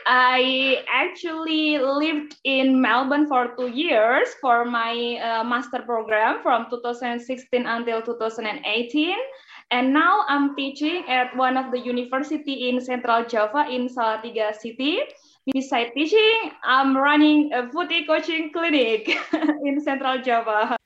I 0.06 0.84
actually 0.88 1.78
lived 1.78 2.36
in 2.44 2.82
Melbourne 2.82 3.28
for 3.28 3.56
two 3.56 3.68
years 3.68 4.28
for 4.42 4.66
my 4.66 5.20
uh, 5.20 5.44
master 5.44 5.80
program 5.80 6.42
from 6.42 6.68
2016 6.70 7.66
until 7.66 8.02
2018. 8.02 9.16
And 9.72 9.94
now 9.94 10.24
I'm 10.28 10.56
teaching 10.56 11.04
at 11.08 11.36
one 11.36 11.58
of 11.58 11.72
the 11.72 11.80
university 11.80 12.70
in 12.70 12.80
Central 12.80 13.26
Java 13.26 13.68
in 13.70 13.88
Salatiga 13.88 14.56
City. 14.56 15.00
Besides 15.52 15.92
teaching, 15.96 16.52
I'm 16.64 16.96
running 16.96 17.52
a 17.54 17.70
footy 17.72 18.06
coaching 18.06 18.52
clinic 18.54 19.12
in 19.66 19.82
Central 19.82 20.22
Java. 20.22 20.78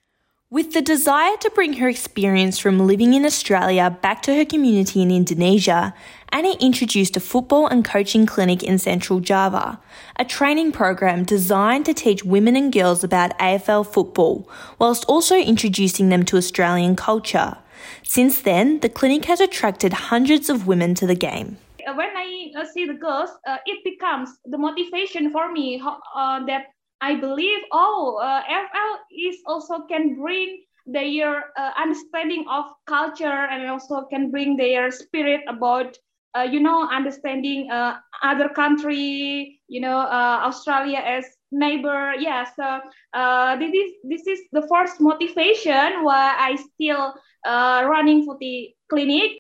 With 0.50 0.72
the 0.72 0.82
desire 0.82 1.36
to 1.42 1.52
bring 1.54 1.74
her 1.74 1.90
experience 1.90 2.58
from 2.58 2.80
living 2.80 3.14
in 3.14 3.26
Australia 3.26 3.90
back 4.02 4.22
to 4.22 4.34
her 4.34 4.46
community 4.46 5.02
in 5.02 5.12
Indonesia, 5.12 5.94
Annie 6.30 6.56
introduced 6.62 7.18
a 7.18 7.20
football 7.20 7.68
and 7.68 7.84
coaching 7.84 8.26
clinic 8.26 8.64
in 8.64 8.80
Central 8.80 9.20
Java, 9.20 9.78
a 10.16 10.24
training 10.24 10.72
program 10.72 11.26
designed 11.26 11.86
to 11.88 11.94
teach 11.94 12.24
women 12.24 12.56
and 12.56 12.72
girls 12.72 13.04
about 13.04 13.38
AFL 13.40 13.86
football, 13.86 14.50
whilst 14.80 15.04
also 15.10 15.36
introducing 15.36 16.08
them 16.08 16.24
to 16.24 16.38
Australian 16.38 16.96
culture. 16.96 17.58
Since 18.04 18.44
then, 18.44 18.80
the 18.80 18.88
clinic 18.88 19.26
has 19.26 19.42
attracted 19.42 19.92
hundreds 20.08 20.50
of 20.50 20.66
women 20.66 20.96
to 20.96 21.06
the 21.06 21.16
game. 21.16 21.58
Uh, 21.86 21.94
when 21.94 22.16
I 22.16 22.54
see 22.74 22.86
the 22.86 22.94
girls, 22.94 23.32
uh, 23.46 23.58
it 23.66 23.84
becomes 23.84 24.30
the 24.46 24.58
motivation 24.58 25.30
for 25.30 25.52
me 25.52 25.84
uh, 25.84 26.46
that 26.46 26.68
I 27.02 27.16
believe, 27.16 27.60
oh, 27.72 28.20
uh, 28.22 28.42
FL 28.48 28.94
is 29.12 29.38
also 29.46 29.82
can 29.82 30.16
bring 30.16 30.64
their 30.86 31.52
uh, 31.58 31.72
understanding 31.78 32.46
of 32.50 32.66
culture 32.86 33.48
and 33.52 33.68
also 33.70 34.04
can 34.10 34.32
bring 34.32 34.58
their 34.58 34.90
spirit 34.90 35.42
about, 35.48 35.98
uh, 36.36 36.42
you 36.42 36.60
know, 36.60 36.88
understanding 36.90 37.70
uh, 37.70 37.98
other 38.24 38.50
country, 38.50 39.60
you 39.68 39.82
know, 39.82 40.00
uh, 40.00 40.42
Australia 40.44 40.98
as 40.98 41.26
neighbor. 41.52 42.14
Yeah, 42.18 42.46
so 42.56 42.80
uh, 43.14 43.56
this 43.58 43.74
is 43.74 43.92
this 44.04 44.28
is 44.28 44.40
the 44.52 44.66
first 44.68 45.00
motivation 45.00 46.04
why 46.04 46.36
I 46.40 46.56
still 46.56 47.14
running 47.46 48.26
for 48.26 48.38
the 48.40 48.74
clinic. 48.90 49.40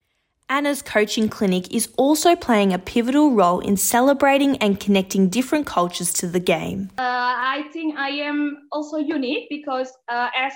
Anna's 0.50 0.82
coaching 0.82 1.27
clinic 1.27 1.74
is 1.74 1.89
also 1.98 2.36
playing 2.36 2.72
a 2.72 2.80
pivotal 2.80 3.32
role 3.32 3.60
in 3.60 3.75
celebrating 3.75 4.56
and 4.58 4.80
connecting 4.80 5.27
different 5.27 5.68
cultures 5.68 6.13
to 6.13 6.27
the 6.27 6.39
game. 6.39 6.89
Uh, 6.98 7.01
I 7.01 7.63
think 7.74 7.98
I 7.98 8.10
am 8.10 8.70
also 8.72 8.98
unique 8.98 9.48
because 9.50 9.92
uh, 10.08 10.30
as 10.38 10.54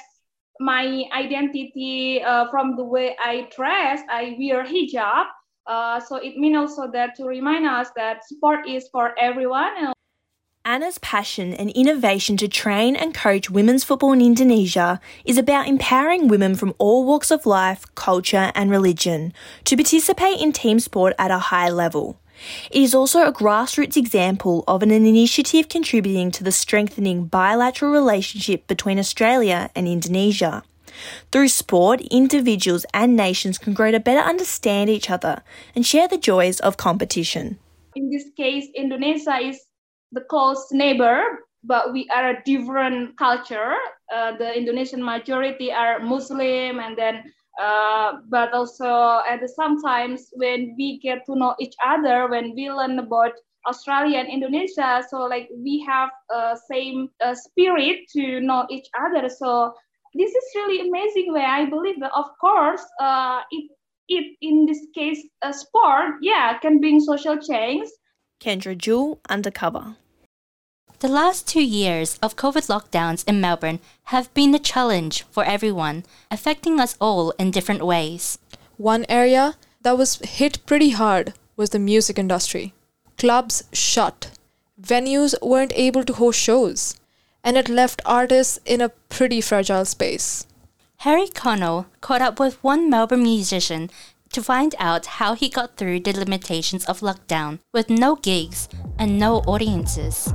my 0.62 1.04
identity 1.14 2.24
uh, 2.24 2.50
from 2.50 2.78
the 2.78 2.86
way 2.86 3.18
I 3.20 3.50
dress, 3.54 4.02
I 4.10 4.38
wear 4.40 4.64
hijab. 4.64 5.26
Uh, 5.68 6.00
so 6.00 6.16
it 6.16 6.38
means 6.38 6.58
also 6.58 6.90
that 6.92 7.16
to 7.16 7.26
remind 7.26 7.68
us 7.68 7.90
that 7.98 8.24
sport 8.24 8.68
is 8.70 8.88
for 8.92 9.14
everyone. 9.20 9.94
Anna's 10.64 11.00
passion 11.00 11.56
and 11.56 11.72
innovation 11.72 12.38
to 12.38 12.48
train 12.48 12.96
and 12.96 13.16
coach 13.16 13.50
women's 13.50 13.84
football 13.84 14.14
in 14.14 14.22
Indonesia 14.22 15.02
is 15.26 15.40
about 15.40 15.68
empowering 15.68 16.28
women 16.28 16.56
from 16.56 16.76
all 16.78 17.04
walks 17.04 17.32
of 17.32 17.48
life, 17.48 17.84
culture, 17.96 18.52
and 18.54 18.70
religion 18.70 19.34
to 19.64 19.76
participate 19.76 20.40
in 20.40 20.52
team 20.52 20.80
sport 20.80 21.16
at 21.18 21.32
a 21.32 21.50
high 21.50 21.70
level. 21.70 22.20
It 22.70 22.84
is 22.84 22.94
also 22.94 23.26
a 23.26 23.34
grassroots 23.34 23.98
example 23.98 24.64
of 24.68 24.84
an 24.84 24.92
initiative 24.92 25.68
contributing 25.68 26.30
to 26.30 26.44
the 26.44 26.52
strengthening 26.52 27.26
bilateral 27.26 27.92
relationship 27.92 28.68
between 28.68 29.00
Australia 29.00 29.72
and 29.76 29.88
Indonesia. 29.88 30.62
Through 31.32 31.48
sport, 31.48 32.02
individuals 32.12 32.86
and 32.94 33.16
nations 33.16 33.58
can 33.58 33.74
grow 33.74 33.90
to 33.90 34.00
better 34.00 34.22
understand 34.22 34.92
each 34.92 35.10
other 35.10 35.42
and 35.74 35.88
share 35.88 36.08
the 36.08 36.20
joys 36.20 36.60
of 36.60 36.78
competition. 36.78 37.58
In 37.96 38.12
this 38.12 38.30
case, 38.38 38.68
Indonesia 38.76 39.40
is 39.42 39.60
the 40.12 40.22
close 40.22 40.68
neighbor, 40.72 41.46
but 41.64 41.94
we 41.94 42.08
are 42.10 42.32
a 42.32 42.44
different 42.44 43.18
culture. 43.18 43.76
Uh, 44.14 44.36
the 44.38 44.58
Indonesian 44.58 45.04
majority 45.04 45.72
are 45.72 46.00
Muslim, 46.00 46.80
and 46.80 46.98
then, 46.98 47.24
uh, 47.62 48.14
but 48.30 48.54
also 48.54 49.22
at 49.30 49.40
the 49.42 49.48
sometimes 49.48 50.30
when 50.34 50.76
we 50.78 51.00
get 51.00 51.26
to 51.26 51.36
know 51.36 51.56
each 51.60 51.76
other, 51.86 52.28
when 52.28 52.54
we 52.56 52.72
learn 52.72 53.00
about 53.00 53.32
Australia 53.68 54.18
and 54.18 54.28
Indonesia, 54.28 55.04
so 55.08 55.18
like 55.30 55.50
we 55.56 55.86
have 55.88 56.10
uh, 56.34 56.56
same 56.70 57.10
uh, 57.24 57.36
spirit 57.36 58.10
to 58.10 58.40
know 58.42 58.66
each 58.70 58.88
other. 59.00 59.30
So 59.30 59.74
this 60.16 60.32
is 60.32 60.44
really 60.56 60.90
amazing. 60.90 61.32
Where 61.32 61.48
I 61.48 61.66
believe 61.70 62.00
that, 62.00 62.12
of 62.16 62.26
course, 62.42 62.84
uh, 63.00 63.42
it 63.52 63.70
it 64.10 64.36
in 64.42 64.66
this 64.66 64.88
case, 64.96 65.22
a 65.44 65.54
sport, 65.54 66.16
yeah, 66.22 66.58
can 66.58 66.80
bring 66.80 67.00
social 67.00 67.38
change. 67.38 67.88
Kendra 68.42 68.76
Jewell, 68.76 69.20
Undercover. 69.30 69.98
The 71.00 71.08
last 71.08 71.48
two 71.48 71.64
years 71.64 72.18
of 72.24 72.36
COVID 72.36 72.68
lockdowns 72.68 73.24
in 73.28 73.40
Melbourne 73.40 73.80
have 74.06 74.34
been 74.34 74.56
a 74.56 74.60
challenge 74.60 75.24
for 75.30 75.44
everyone, 75.44 76.04
affecting 76.32 76.80
us 76.80 76.98
all 77.00 77.32
in 77.38 77.52
different 77.52 77.86
ways. 77.86 78.40
One 78.78 79.06
area 79.08 79.56
that 79.84 79.98
was 79.98 80.16
hit 80.24 80.66
pretty 80.66 80.90
hard 80.90 81.34
was 81.56 81.70
the 81.70 81.80
music 81.80 82.18
industry. 82.18 82.74
Clubs 83.18 83.64
shut, 83.74 84.32
venues 84.82 85.36
weren't 85.44 85.74
able 85.76 86.04
to 86.04 86.14
host 86.14 86.40
shows, 86.40 86.96
and 87.44 87.58
it 87.58 87.70
left 87.70 88.02
artists 88.06 88.60
in 88.66 88.82
a 88.82 88.90
pretty 89.10 89.40
fragile 89.40 89.86
space. 89.86 90.48
Harry 90.98 91.28
Connell 91.28 91.86
caught 92.00 92.22
up 92.22 92.40
with 92.40 92.64
one 92.64 92.90
Melbourne 92.90 93.24
musician 93.24 93.92
to 94.32 94.42
find 94.42 94.76
out 94.80 95.06
how 95.06 95.34
he 95.34 95.50
got 95.50 95.78
through 95.78 96.00
the 96.00 96.14
limitations 96.14 96.86
of 96.86 97.02
lockdown 97.02 97.60
with 97.74 97.90
no 97.90 98.16
gigs 98.16 98.70
and 98.98 99.20
no 99.20 99.38
audiences. 99.48 100.34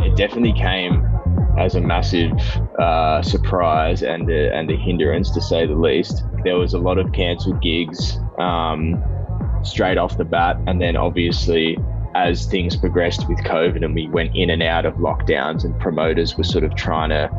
It 0.00 0.16
definitely 0.16 0.54
came 0.54 1.06
as 1.58 1.74
a 1.74 1.80
massive 1.80 2.32
uh, 2.78 3.20
surprise 3.22 4.02
and 4.02 4.30
a, 4.30 4.54
and 4.54 4.70
a 4.70 4.76
hindrance 4.76 5.30
to 5.32 5.40
say 5.40 5.66
the 5.66 5.74
least. 5.74 6.22
There 6.44 6.56
was 6.56 6.72
a 6.72 6.78
lot 6.78 6.98
of 6.98 7.12
cancelled 7.12 7.60
gigs 7.60 8.18
um, 8.38 9.02
straight 9.62 9.98
off 9.98 10.16
the 10.16 10.24
bat, 10.24 10.56
and 10.66 10.80
then 10.80 10.96
obviously 10.96 11.76
as 12.14 12.46
things 12.46 12.76
progressed 12.76 13.28
with 13.28 13.38
COVID 13.40 13.84
and 13.84 13.94
we 13.94 14.08
went 14.08 14.34
in 14.34 14.50
and 14.50 14.62
out 14.62 14.86
of 14.86 14.94
lockdowns, 14.94 15.64
and 15.64 15.78
promoters 15.78 16.36
were 16.36 16.44
sort 16.44 16.64
of 16.64 16.74
trying 16.74 17.10
to 17.10 17.30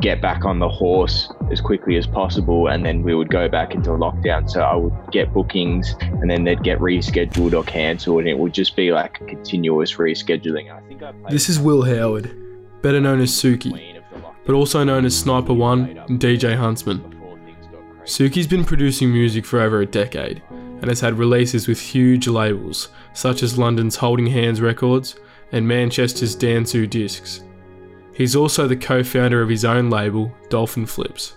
get 0.00 0.20
back 0.20 0.44
on 0.44 0.58
the 0.58 0.68
horse 0.68 1.32
as 1.50 1.60
quickly 1.60 1.96
as 1.96 2.06
possible 2.06 2.68
and 2.68 2.84
then 2.84 3.02
we 3.02 3.14
would 3.14 3.30
go 3.30 3.48
back 3.48 3.74
into 3.74 3.90
lockdown. 3.90 4.48
So 4.50 4.60
i 4.60 4.74
would 4.74 4.92
get 5.10 5.32
bookings 5.32 5.94
and 6.00 6.30
then 6.30 6.44
they'd 6.44 6.62
get 6.62 6.78
rescheduled 6.78 7.54
or 7.54 7.64
cancelled 7.64 8.20
and 8.20 8.28
it 8.28 8.38
would 8.38 8.52
just 8.52 8.76
be 8.76 8.92
like 8.92 9.14
continuous 9.26 9.94
rescheduling. 9.94 10.72
I 10.72 10.80
think 10.86 11.02
I 11.02 11.12
this 11.30 11.48
is 11.48 11.58
will 11.58 11.82
howard 11.82 12.34
better 12.82 13.00
known 13.00 13.20
as 13.20 13.30
suki 13.30 14.02
but 14.44 14.54
also 14.54 14.84
known 14.84 15.04
as 15.04 15.18
sniper 15.18 15.54
one 15.54 15.98
and 16.08 16.20
dj 16.20 16.56
huntsman. 16.56 17.12
Suki's 18.04 18.46
been 18.46 18.64
producing 18.64 19.12
music 19.12 19.44
for 19.44 19.60
over 19.60 19.80
a 19.80 19.86
decade 19.86 20.40
and 20.50 20.86
has 20.86 21.00
had 21.00 21.18
releases 21.18 21.66
with 21.66 21.80
huge 21.80 22.28
labels 22.28 22.90
such 23.14 23.42
as 23.42 23.56
london's 23.56 23.96
holding 23.96 24.26
hands 24.26 24.60
records 24.60 25.16
and 25.52 25.66
manchester's 25.66 26.36
dansu 26.36 26.88
discs 26.88 27.40
He's 28.16 28.34
also 28.34 28.66
the 28.66 28.76
co 28.76 29.02
founder 29.02 29.42
of 29.42 29.50
his 29.50 29.66
own 29.66 29.90
label, 29.90 30.32
Dolphin 30.48 30.86
Flips. 30.86 31.34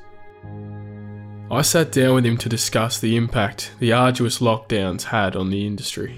I 1.52 1.62
sat 1.62 1.92
down 1.92 2.16
with 2.16 2.26
him 2.26 2.38
to 2.38 2.48
discuss 2.48 3.00
the 3.00 3.18
impact 3.18 3.74
the 3.80 3.92
arduous 3.92 4.40
lockdowns 4.40 5.04
had 5.04 5.36
on 5.36 5.50
the 5.50 5.68
industry. 5.68 6.16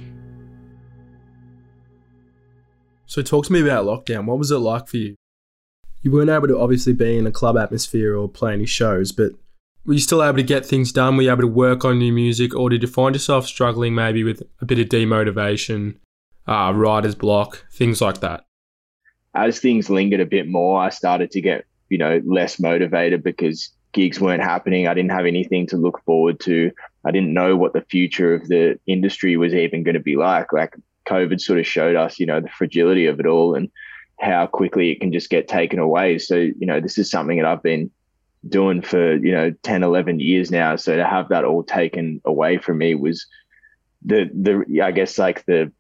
So, 3.08 3.24
talk 3.24 3.48
to 3.48 3.53
me 3.53 3.62
about 3.62 3.86
lockdown. 3.86 4.25
What 4.25 4.38
was 4.38 4.51
it 4.51 4.58
like 4.58 4.88
for 4.88 4.98
you? 4.98 5.15
You 6.03 6.12
weren't 6.12 6.30
able 6.30 6.48
to 6.50 6.60
obviously 6.60 6.94
be 6.94 7.18
in 7.18 7.25
a 7.25 7.32
club 7.32 7.58
atmosphere 7.58 8.15
or 8.15 8.30
play 8.30 8.53
any 8.53 8.68
shows, 8.68 9.12
but 9.12 9.32
were 9.84 9.94
you 9.94 10.00
still 10.00 10.24
able 10.24 10.38
to 10.38 10.44
get 10.44 10.63
things 10.63 10.91
done? 10.91 11.18
Were 11.18 11.24
you 11.24 11.32
able 11.32 11.41
to 11.41 11.48
work 11.48 11.84
on 11.84 11.98
new 11.98 12.13
music, 12.13 12.53
or 12.53 12.70
did 12.70 12.84
you 12.84 12.88
find 12.88 13.15
yourself 13.15 13.48
struggling 13.48 13.96
maybe 13.96 14.24
with 14.24 14.44
a 14.62 14.65
bit 14.65 14.77
of 14.77 14.89
demotivation, 14.89 15.96
uh, 16.48 16.72
writer's 16.75 17.15
block, 17.15 17.65
things 17.72 18.00
like 18.00 18.20
that? 18.20 18.46
As 19.33 19.59
things 19.59 19.89
lingered 19.89 20.19
a 20.19 20.25
bit 20.25 20.47
more, 20.47 20.81
I 20.81 20.89
started 20.89 21.31
to 21.31 21.41
get, 21.41 21.65
you 21.89 21.97
know, 21.97 22.21
less 22.25 22.59
motivated 22.59 23.23
because 23.23 23.71
gigs 23.93 24.19
weren't 24.19 24.43
happening. 24.43 24.88
I 24.88 24.93
didn't 24.93 25.11
have 25.11 25.25
anything 25.25 25.67
to 25.67 25.77
look 25.77 26.03
forward 26.05 26.39
to. 26.41 26.71
I 27.05 27.11
didn't 27.11 27.33
know 27.33 27.55
what 27.55 27.73
the 27.73 27.81
future 27.81 28.33
of 28.33 28.47
the 28.47 28.79
industry 28.88 29.38
was 29.38 29.53
even 29.53 29.83
going 29.83 29.95
to 29.95 30.01
be 30.01 30.15
like. 30.15 30.53
Like 30.53 30.75
COVID 31.07 31.41
sort 31.41 31.59
of 31.59 31.67
showed 31.67 31.95
us, 31.95 32.19
you 32.19 32.25
know, 32.25 32.41
the 32.41 32.50
fragility 32.50 33.07
of 33.07 33.19
it 33.19 33.25
all 33.25 33.55
and 33.55 33.69
how 34.19 34.45
quickly 34.47 34.91
it 34.91 35.00
can 35.00 35.11
just 35.11 35.29
get 35.29 35.47
taken 35.47 35.79
away. 35.79 36.19
So, 36.19 36.35
you 36.35 36.67
know, 36.67 36.79
this 36.79 36.97
is 36.97 37.09
something 37.09 37.38
that 37.38 37.45
I've 37.45 37.63
been 37.63 37.89
doing 38.47 38.81
for, 38.81 39.15
you 39.15 39.31
know, 39.31 39.51
10, 39.63 39.83
11 39.83 40.19
years 40.19 40.51
now. 40.51 40.75
So 40.75 40.95
to 40.95 41.05
have 41.05 41.29
that 41.29 41.43
all 41.43 41.63
taken 41.63 42.21
away 42.25 42.57
from 42.57 42.77
me 42.77 42.95
was 42.95 43.25
the, 44.03 44.29
the, 44.33 44.81
I 44.81 44.91
guess 44.91 45.17
like 45.17 45.45
the, 45.45 45.71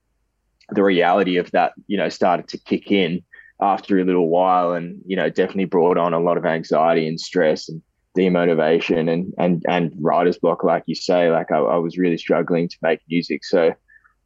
the 0.69 0.83
reality 0.83 1.37
of 1.37 1.51
that, 1.51 1.73
you 1.87 1.97
know, 1.97 2.09
started 2.09 2.47
to 2.49 2.57
kick 2.57 2.91
in 2.91 3.23
after 3.61 3.99
a 3.99 4.03
little 4.03 4.29
while, 4.29 4.73
and 4.73 5.01
you 5.05 5.15
know, 5.15 5.29
definitely 5.29 5.65
brought 5.65 5.97
on 5.97 6.13
a 6.13 6.19
lot 6.19 6.37
of 6.37 6.45
anxiety 6.45 7.07
and 7.07 7.19
stress 7.19 7.69
and 7.69 7.81
demotivation 8.17 9.11
and 9.11 9.33
and 9.37 9.63
and 9.67 9.93
writer's 9.99 10.37
block, 10.37 10.63
like 10.63 10.83
you 10.87 10.95
say. 10.95 11.31
Like 11.31 11.51
I, 11.51 11.57
I 11.57 11.77
was 11.77 11.97
really 11.97 12.17
struggling 12.17 12.67
to 12.69 12.77
make 12.81 12.99
music, 13.09 13.45
so 13.45 13.73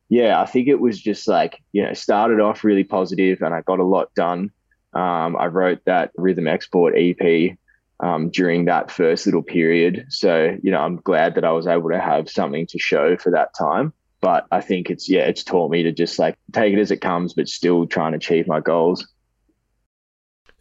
yeah, 0.10 0.42
I 0.42 0.46
think 0.46 0.68
it 0.68 0.80
was 0.80 1.02
just 1.02 1.28
like 1.28 1.62
you 1.72 1.84
know, 1.84 1.94
started 1.94 2.40
off 2.40 2.64
really 2.64 2.84
positive, 2.84 3.42
and 3.42 3.54
I 3.54 3.62
got 3.62 3.80
a 3.80 3.86
lot 3.86 4.14
done. 4.16 4.52
Um, 4.94 5.36
I 5.36 5.48
wrote 5.48 5.82
that 5.86 6.12
Rhythm 6.16 6.48
Export 6.48 6.96
EP 6.98 7.58
um, 8.00 8.30
during 8.30 8.66
that 8.66 8.92
first 8.92 9.26
little 9.26 9.44
period. 9.44 10.06
So, 10.10 10.58
you 10.62 10.72
know, 10.72 10.80
I'm 10.80 10.98
glad 10.98 11.36
that 11.36 11.46
I 11.46 11.52
was 11.52 11.68
able 11.68 11.90
to 11.90 12.00
have 12.00 12.30
something 12.30 12.68
to 12.68 12.80
show 12.80 13.18
for 13.18 13.32
that 13.32 13.54
time. 13.58 13.94
But 14.22 14.48
I 14.52 14.62
think 14.62 14.90
it's, 14.90 15.10
yeah, 15.10 15.22
it's 15.22 15.44
taught 15.44 15.70
me 15.70 15.84
to 15.84 15.92
just 15.92 16.18
like 16.18 16.38
take 16.52 16.74
it 16.74 16.80
as 16.80 16.92
it 16.92 17.02
comes, 17.02 17.34
but 17.34 17.48
still 17.48 17.86
try 17.86 18.08
and 18.08 18.16
achieve 18.16 18.48
my 18.48 18.60
goals. 18.60 19.08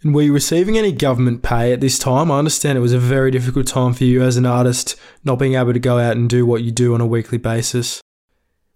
And 0.05 0.15
were 0.15 0.21
you 0.21 0.35
receiving 0.35 0.77
any 0.77 0.93
government 0.93 1.43
pay 1.43 1.73
at 1.73 1.81
this 1.81 1.99
time? 1.99 2.31
I 2.31 2.39
understand 2.39 2.77
it 2.77 2.83
was 2.83 2.93
a 2.93 2.99
very 2.99 3.31
difficult 3.31 3.67
time 3.67 3.95
for 3.95 4.05
you 4.05 4.23
as 4.23 4.37
an 4.37 4.45
artist, 4.45 4.97
not 5.25 5.39
being 5.39 5.55
able 5.55 5.73
to 5.73 5.79
go 5.79 5.99
out 5.99 6.15
and 6.15 6.29
do 6.29 6.45
what 6.45 6.63
you 6.63 6.71
do 6.71 6.93
on 6.93 7.01
a 7.01 7.07
weekly 7.07 7.39
basis. 7.39 8.03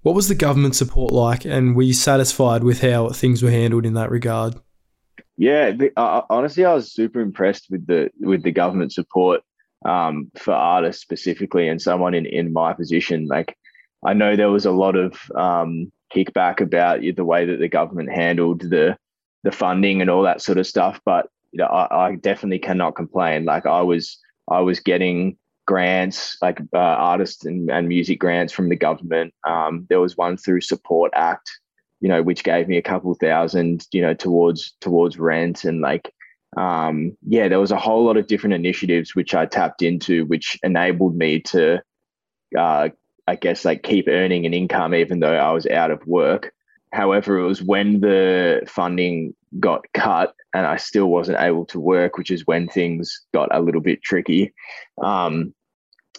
What 0.00 0.14
was 0.14 0.28
the 0.28 0.34
government 0.34 0.74
support 0.74 1.12
like, 1.12 1.44
and 1.44 1.76
were 1.76 1.82
you 1.82 1.92
satisfied 1.92 2.64
with 2.64 2.80
how 2.80 3.10
things 3.10 3.42
were 3.42 3.50
handled 3.50 3.84
in 3.84 3.92
that 3.92 4.10
regard? 4.10 4.54
Yeah, 5.36 5.72
uh, 5.98 6.22
honestly, 6.30 6.64
I 6.64 6.72
was 6.72 6.92
super 6.92 7.20
impressed 7.20 7.66
with 7.68 7.86
the 7.86 8.10
with 8.20 8.42
the 8.42 8.50
government 8.50 8.94
support 8.94 9.42
um, 9.84 10.30
for 10.34 10.54
artists 10.54 11.02
specifically, 11.02 11.68
and 11.68 11.82
someone 11.82 12.14
in 12.14 12.24
in 12.24 12.54
my 12.54 12.72
position. 12.72 13.26
Like, 13.26 13.54
I 14.02 14.14
know 14.14 14.34
there 14.34 14.50
was 14.50 14.64
a 14.64 14.70
lot 14.70 14.96
of 14.96 15.30
um, 15.36 15.92
kickback 16.14 16.62
about 16.62 17.00
the 17.02 17.24
way 17.24 17.44
that 17.44 17.58
the 17.58 17.68
government 17.68 18.10
handled 18.10 18.62
the 18.62 18.96
the 19.44 19.52
funding 19.52 20.00
and 20.00 20.10
all 20.10 20.22
that 20.22 20.42
sort 20.42 20.58
of 20.58 20.66
stuff, 20.66 21.00
but 21.04 21.28
you 21.52 21.58
know, 21.58 21.66
I, 21.66 22.08
I 22.08 22.14
definitely 22.16 22.58
cannot 22.58 22.96
complain. 22.96 23.44
Like, 23.44 23.66
I 23.66 23.80
was 23.82 24.18
I 24.50 24.60
was 24.60 24.80
getting 24.80 25.36
grants, 25.66 26.36
like 26.42 26.60
uh, 26.74 27.24
and, 27.44 27.70
and 27.70 27.88
music 27.88 28.18
grants 28.18 28.52
from 28.52 28.68
the 28.68 28.76
government. 28.76 29.34
Um, 29.46 29.86
there 29.88 30.00
was 30.00 30.16
one 30.16 30.36
through 30.36 30.62
Support 30.62 31.12
Act 31.14 31.50
you 32.00 32.08
know, 32.08 32.22
which 32.22 32.44
gave 32.44 32.68
me 32.68 32.76
a 32.76 32.82
couple 32.82 33.12
thousand, 33.14 33.86
you 33.92 34.02
know, 34.02 34.14
towards 34.14 34.74
towards 34.80 35.18
rent 35.18 35.64
and 35.64 35.80
like 35.80 36.12
um, 36.56 37.16
yeah, 37.26 37.48
there 37.48 37.60
was 37.60 37.72
a 37.72 37.78
whole 37.78 38.04
lot 38.04 38.16
of 38.16 38.26
different 38.26 38.54
initiatives 38.54 39.14
which 39.14 39.34
I 39.34 39.46
tapped 39.46 39.82
into, 39.82 40.24
which 40.26 40.58
enabled 40.62 41.14
me 41.14 41.40
to, 41.40 41.82
uh, 42.56 42.88
I 43.26 43.36
guess, 43.36 43.64
like 43.64 43.82
keep 43.82 44.08
earning 44.08 44.46
an 44.46 44.54
income 44.54 44.94
even 44.94 45.20
though 45.20 45.34
I 45.34 45.52
was 45.52 45.66
out 45.66 45.90
of 45.90 46.06
work. 46.06 46.52
However, 46.92 47.38
it 47.38 47.46
was 47.46 47.62
when 47.62 48.00
the 48.00 48.62
funding 48.66 49.34
got 49.58 49.84
cut 49.94 50.34
and 50.54 50.66
I 50.66 50.76
still 50.76 51.06
wasn't 51.06 51.40
able 51.40 51.66
to 51.66 51.80
work, 51.80 52.16
which 52.16 52.30
is 52.30 52.46
when 52.46 52.68
things 52.68 53.26
got 53.32 53.54
a 53.54 53.60
little 53.60 53.80
bit 53.80 54.02
tricky. 54.02 54.52
Um, 55.02 55.54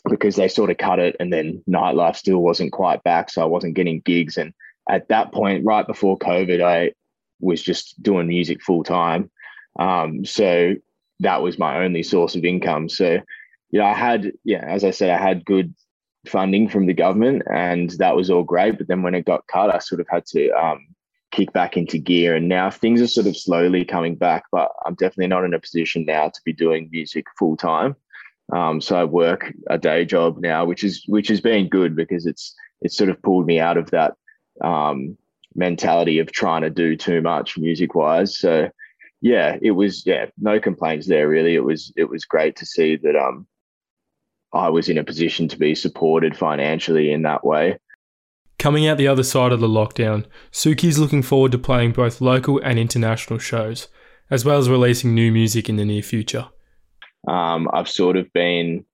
because 0.08 0.36
they 0.36 0.48
sort 0.48 0.70
of 0.70 0.78
cut 0.78 1.00
it 1.00 1.16
and 1.20 1.32
then 1.32 1.62
nightlife 1.70 2.16
still 2.16 2.40
wasn't 2.40 2.72
quite 2.72 3.04
back. 3.04 3.30
So 3.30 3.42
I 3.42 3.46
wasn't 3.46 3.76
getting 3.76 4.00
gigs. 4.02 4.38
And 4.38 4.54
at 4.90 5.10
that 5.10 5.34
point, 5.34 5.66
right 5.66 5.86
before 5.86 6.18
COVID, 6.18 6.64
I 6.64 6.94
was 7.40 7.62
just 7.62 8.02
doing 8.02 8.28
music 8.28 8.62
full 8.62 8.84
time. 8.84 9.30
Um, 9.78 10.26
so 10.26 10.76
that 11.20 11.42
was 11.42 11.60
my 11.60 11.84
only 11.84 12.04
source 12.04 12.36
of 12.36 12.46
income. 12.46 12.90
So, 12.90 13.20
know, 13.72 13.86
I 13.86 13.94
had, 13.94 14.32
yeah, 14.44 14.64
as 14.66 14.84
I 14.84 14.92
said, 14.92 15.10
I 15.10 15.22
had 15.22 15.46
good 15.46 15.74
funding 16.30 16.70
from 16.70 16.86
the 16.86 16.94
government 16.94 17.44
and 17.52 17.92
that 17.92 18.16
was 18.16 18.30
all 18.30 18.44
great. 18.44 18.78
But 18.78 18.88
then 18.88 19.02
when 19.02 19.16
it 19.16 19.26
got 19.26 19.48
cut, 19.48 19.74
I 19.74 19.80
sort 19.80 20.02
of 20.02 20.08
had 20.10 20.26
to 20.28 20.50
um, 20.52 20.88
kick 21.32 21.52
back 21.54 21.78
into 21.78 21.98
gear. 21.98 22.36
And 22.36 22.48
now 22.48 22.70
things 22.70 23.02
are 23.02 23.08
sort 23.08 23.28
of 23.28 23.36
slowly 23.38 23.86
coming 23.86 24.16
back, 24.16 24.44
but 24.52 24.72
I'm 24.86 24.96
definitely 24.96 25.28
not 25.28 25.46
in 25.46 25.54
a 25.54 25.60
position 25.60 26.06
now 26.06 26.30
to 26.30 26.42
be 26.46 26.54
doing 26.54 26.90
music 26.92 27.26
full 27.38 27.58
time. 27.58 27.96
Um, 28.54 28.82
so 28.82 28.96
I 28.96 29.04
work 29.04 29.54
a 29.70 29.78
day 29.78 30.06
job 30.06 30.40
now, 30.40 30.66
which 30.66 30.84
is 30.84 31.04
which 31.08 31.28
has 31.28 31.40
been 31.40 31.70
good 31.70 31.96
because 31.96 32.26
it's 32.26 32.56
it's 32.82 32.98
sort 32.98 33.10
of 33.10 33.22
pulled 33.22 33.46
me 33.46 33.60
out 33.60 33.78
of 33.78 33.92
that 33.92 34.16
um, 34.64 35.18
mentality 35.56 36.20
of 36.20 36.32
trying 36.32 36.64
to 36.64 36.70
do 36.70 36.96
too 36.96 37.22
much 37.22 37.58
music 37.58 37.94
wise. 37.94 38.38
So 38.38 38.70
yeah, 39.22 39.58
it 39.62 39.72
was 39.72 40.06
yeah, 40.06 40.28
no 40.38 40.60
complaints 40.60 41.08
there 41.08 41.28
really. 41.28 41.54
It 41.54 41.64
was 41.64 41.94
it 41.96 42.10
was 42.10 42.26
great 42.26 42.56
to 42.58 42.66
see 42.66 42.96
that 42.98 43.16
um 43.16 43.46
I 44.54 44.70
was 44.70 44.90
in 44.90 44.98
a 44.98 45.04
position 45.04 45.48
to 45.50 45.58
be 45.58 45.76
supported 45.76 46.36
financially 46.36 47.12
in 47.12 47.22
that 47.24 47.46
way. 47.46 47.78
Coming 48.58 48.88
out 48.88 48.98
the 48.98 49.08
other 49.08 49.24
side 49.24 49.52
of 49.52 49.62
the 49.62 49.68
lockdown, 49.68 50.26
Suki's 50.52 51.00
looking 51.00 51.22
forward 51.22 51.52
to 51.54 51.58
playing 51.58 51.94
both 51.94 52.20
local 52.20 52.60
and 52.60 52.78
international 52.78 53.40
shows, 53.40 53.88
as 54.30 54.44
well 54.44 54.58
as 54.58 54.70
releasing 54.70 55.14
new 55.14 55.32
music 55.32 55.70
in 55.70 55.78
the 55.78 55.86
near 55.86 56.02
future. 56.02 56.48
Um, 57.28 57.70
I've 57.74 57.90
sort 57.90 58.18
of 58.18 58.32
been, 58.34 58.86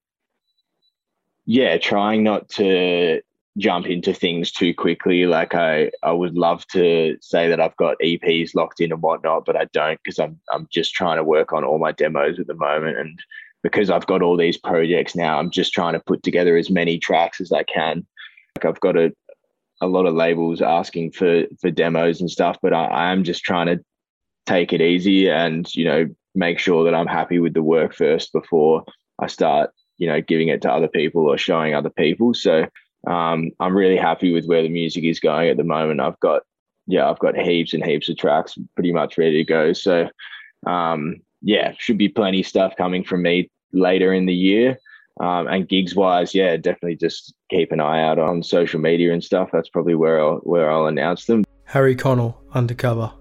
yeah, 1.46 1.78
trying 1.78 2.24
not 2.24 2.50
to 2.50 3.22
jump 3.58 3.88
into 3.88 4.14
things 4.14 4.52
too 4.52 4.74
quickly. 4.74 5.26
Like 5.26 5.56
I, 5.56 5.92
I 6.04 6.12
would 6.12 6.36
love 6.36 6.68
to 6.68 7.18
say 7.22 7.48
that 7.48 7.62
I've 7.62 7.76
got 7.78 7.98
EPs 8.04 8.54
locked 8.54 8.82
in 8.82 8.92
and 8.92 9.02
whatnot, 9.02 9.46
but 9.46 9.56
I 9.56 9.66
don't 9.74 10.00
because 10.04 10.20
I'm, 10.20 10.40
I'm 10.52 10.68
just 10.72 10.94
trying 10.94 11.18
to 11.18 11.24
work 11.24 11.54
on 11.54 11.64
all 11.64 11.80
my 11.80 11.92
demos 11.92 12.40
at 12.40 12.48
the 12.48 12.54
moment. 12.54 12.98
And 12.98 13.20
because 13.66 13.90
I've 13.90 14.06
got 14.06 14.22
all 14.22 14.38
these 14.38 14.60
projects 14.60 15.16
now, 15.16 15.40
I'm 15.40 15.50
just 15.50 15.74
trying 15.74 15.94
to 15.94 16.00
put 16.00 16.22
together 16.22 16.56
as 16.56 16.70
many 16.70 17.00
tracks 17.00 17.42
as 17.42 17.52
I 17.52 17.64
can. 17.64 18.06
Like 18.56 18.66
I've 18.66 18.80
got 18.80 18.96
a, 18.96 19.12
a 19.82 19.88
lot 19.88 20.06
of 20.06 20.14
labels 20.14 20.62
asking 20.62 21.14
for 21.14 21.46
for 21.60 21.72
demos 21.72 22.22
and 22.22 22.30
stuff, 22.30 22.60
but 22.62 22.74
I, 22.74 22.86
I 22.86 23.12
am 23.12 23.24
just 23.24 23.44
trying 23.44 23.66
to 23.66 23.84
take 24.46 24.72
it 24.72 24.82
easy 24.82 25.32
and 25.32 25.66
you 25.74 25.84
know 25.84 26.08
make 26.36 26.60
sure 26.60 26.84
that 26.84 26.94
I'm 26.94 27.08
happy 27.08 27.40
with 27.40 27.56
the 27.56 27.64
work 27.64 27.96
first 27.96 28.32
before 28.34 28.84
I 29.18 29.26
start 29.26 29.72
you 29.98 30.06
know 30.06 30.22
giving 30.22 30.50
it 30.50 30.62
to 30.62 30.72
other 30.72 30.88
people 30.88 31.24
or 31.24 31.36
showing 31.36 31.74
other 31.74 31.90
people. 31.90 32.36
So 32.36 32.68
um, 33.08 33.50
I'm 33.60 33.76
really 33.76 33.98
happy 33.98 34.32
with 34.32 34.46
where 34.46 34.62
the 34.62 34.70
music 34.70 35.06
is 35.06 35.20
going 35.20 35.50
at 35.50 35.58
the 35.58 35.64
moment. 35.64 36.02
I've 36.02 36.20
got 36.20 36.44
yeah, 36.86 37.10
I've 37.10 37.18
got 37.18 37.36
heaps 37.36 37.74
and 37.74 37.84
heaps 37.84 38.10
of 38.10 38.18
tracks 38.18 38.60
pretty 38.76 38.92
much 38.92 39.18
ready 39.18 39.38
to 39.38 39.44
go. 39.44 39.74
So 39.74 40.08
um, 40.68 41.16
yeah, 41.42 41.74
should 41.80 41.98
be 41.98 42.10
plenty 42.10 42.44
stuff 42.44 42.76
coming 42.78 43.04
from 43.04 43.24
me 43.24 43.50
later 43.76 44.14
in 44.14 44.26
the 44.26 44.34
year. 44.34 44.80
Um, 45.22 45.48
and 45.48 45.68
gigs 45.70 45.96
wise, 45.96 46.36
yeah, 46.36 46.58
definitely 46.58 46.98
just 46.98 47.34
keep 47.50 47.72
an 47.72 47.80
eye 47.80 48.02
out 48.02 48.20
on 48.20 48.44
social 48.44 48.82
media 48.82 49.14
and 49.14 49.24
stuff. 49.24 49.50
That's 49.54 49.70
probably 49.70 49.96
where 49.96 50.20
I'll 50.20 50.38
where 50.40 50.70
I'll 50.70 50.88
announce 50.88 51.26
them. 51.26 51.46
Harry 51.64 51.96
Connell, 51.96 52.42
Undercover. 52.54 53.12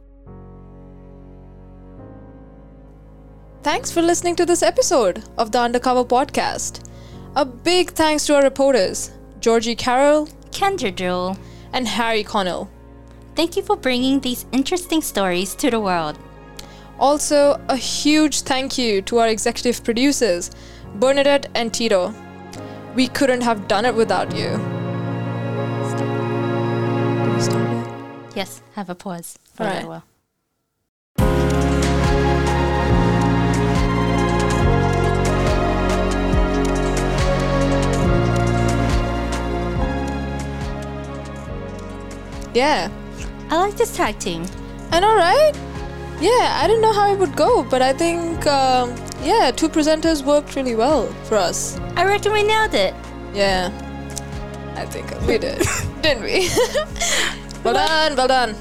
Thanks 3.62 3.90
for 3.90 4.02
listening 4.02 4.36
to 4.36 4.44
this 4.44 4.62
episode 4.62 5.24
of 5.38 5.52
the 5.52 5.60
Undercover 5.60 6.04
Podcast. 6.04 6.86
A 7.36 7.44
big 7.44 7.92
thanks 7.92 8.26
to 8.26 8.36
our 8.36 8.42
reporters, 8.42 9.10
Georgie 9.40 9.74
Carroll, 9.74 10.26
Kendra 10.50 10.94
Jewell, 10.94 11.38
and 11.72 11.88
Harry 11.88 12.22
Connell. 12.22 12.70
Thank 13.34 13.56
you 13.56 13.62
for 13.62 13.76
bringing 13.76 14.20
these 14.20 14.46
interesting 14.52 15.00
stories 15.00 15.54
to 15.56 15.70
the 15.70 15.80
world. 15.80 16.18
Also, 16.98 17.60
a 17.68 17.76
huge 17.76 18.42
thank 18.42 18.78
you 18.78 19.02
to 19.02 19.18
our 19.18 19.28
executive 19.28 19.82
producers, 19.82 20.50
Bernadette 20.94 21.48
and 21.54 21.72
Tito. 21.74 22.14
We 22.94 23.08
couldn't 23.08 23.42
have 23.42 23.66
done 23.68 23.84
it 23.84 23.94
without 23.94 24.34
you. 24.34 24.50
Yes, 28.34 28.62
have 28.74 28.90
a 28.90 28.94
pause 28.94 29.38
for 29.52 29.64
a 29.64 29.74
little 29.74 29.88
while. 29.90 30.04
Yeah. 42.54 42.88
I 43.50 43.58
like 43.58 43.76
this 43.76 43.96
tag 43.96 44.18
team. 44.20 44.46
I 44.92 45.00
know, 45.00 45.14
right? 45.16 45.52
Yeah, 46.20 46.60
I 46.62 46.66
didn't 46.66 46.82
know 46.82 46.92
how 46.92 47.12
it 47.12 47.18
would 47.18 47.36
go, 47.36 47.64
but 47.64 47.82
I 47.82 47.92
think, 47.92 48.46
um, 48.46 48.94
yeah, 49.22 49.50
two 49.50 49.68
presenters 49.68 50.24
worked 50.24 50.56
really 50.56 50.74
well 50.74 51.06
for 51.24 51.36
us. 51.36 51.78
I 51.96 52.04
reckon 52.04 52.32
we 52.32 52.42
nailed 52.42 52.74
it. 52.74 52.94
Yeah, 53.34 53.70
I 54.76 54.86
think 54.86 55.10
we 55.26 55.38
did, 55.38 55.66
didn't 56.02 56.22
we? 56.22 56.48
well 57.64 57.74
done, 57.74 58.16
well 58.16 58.28
done. 58.28 58.54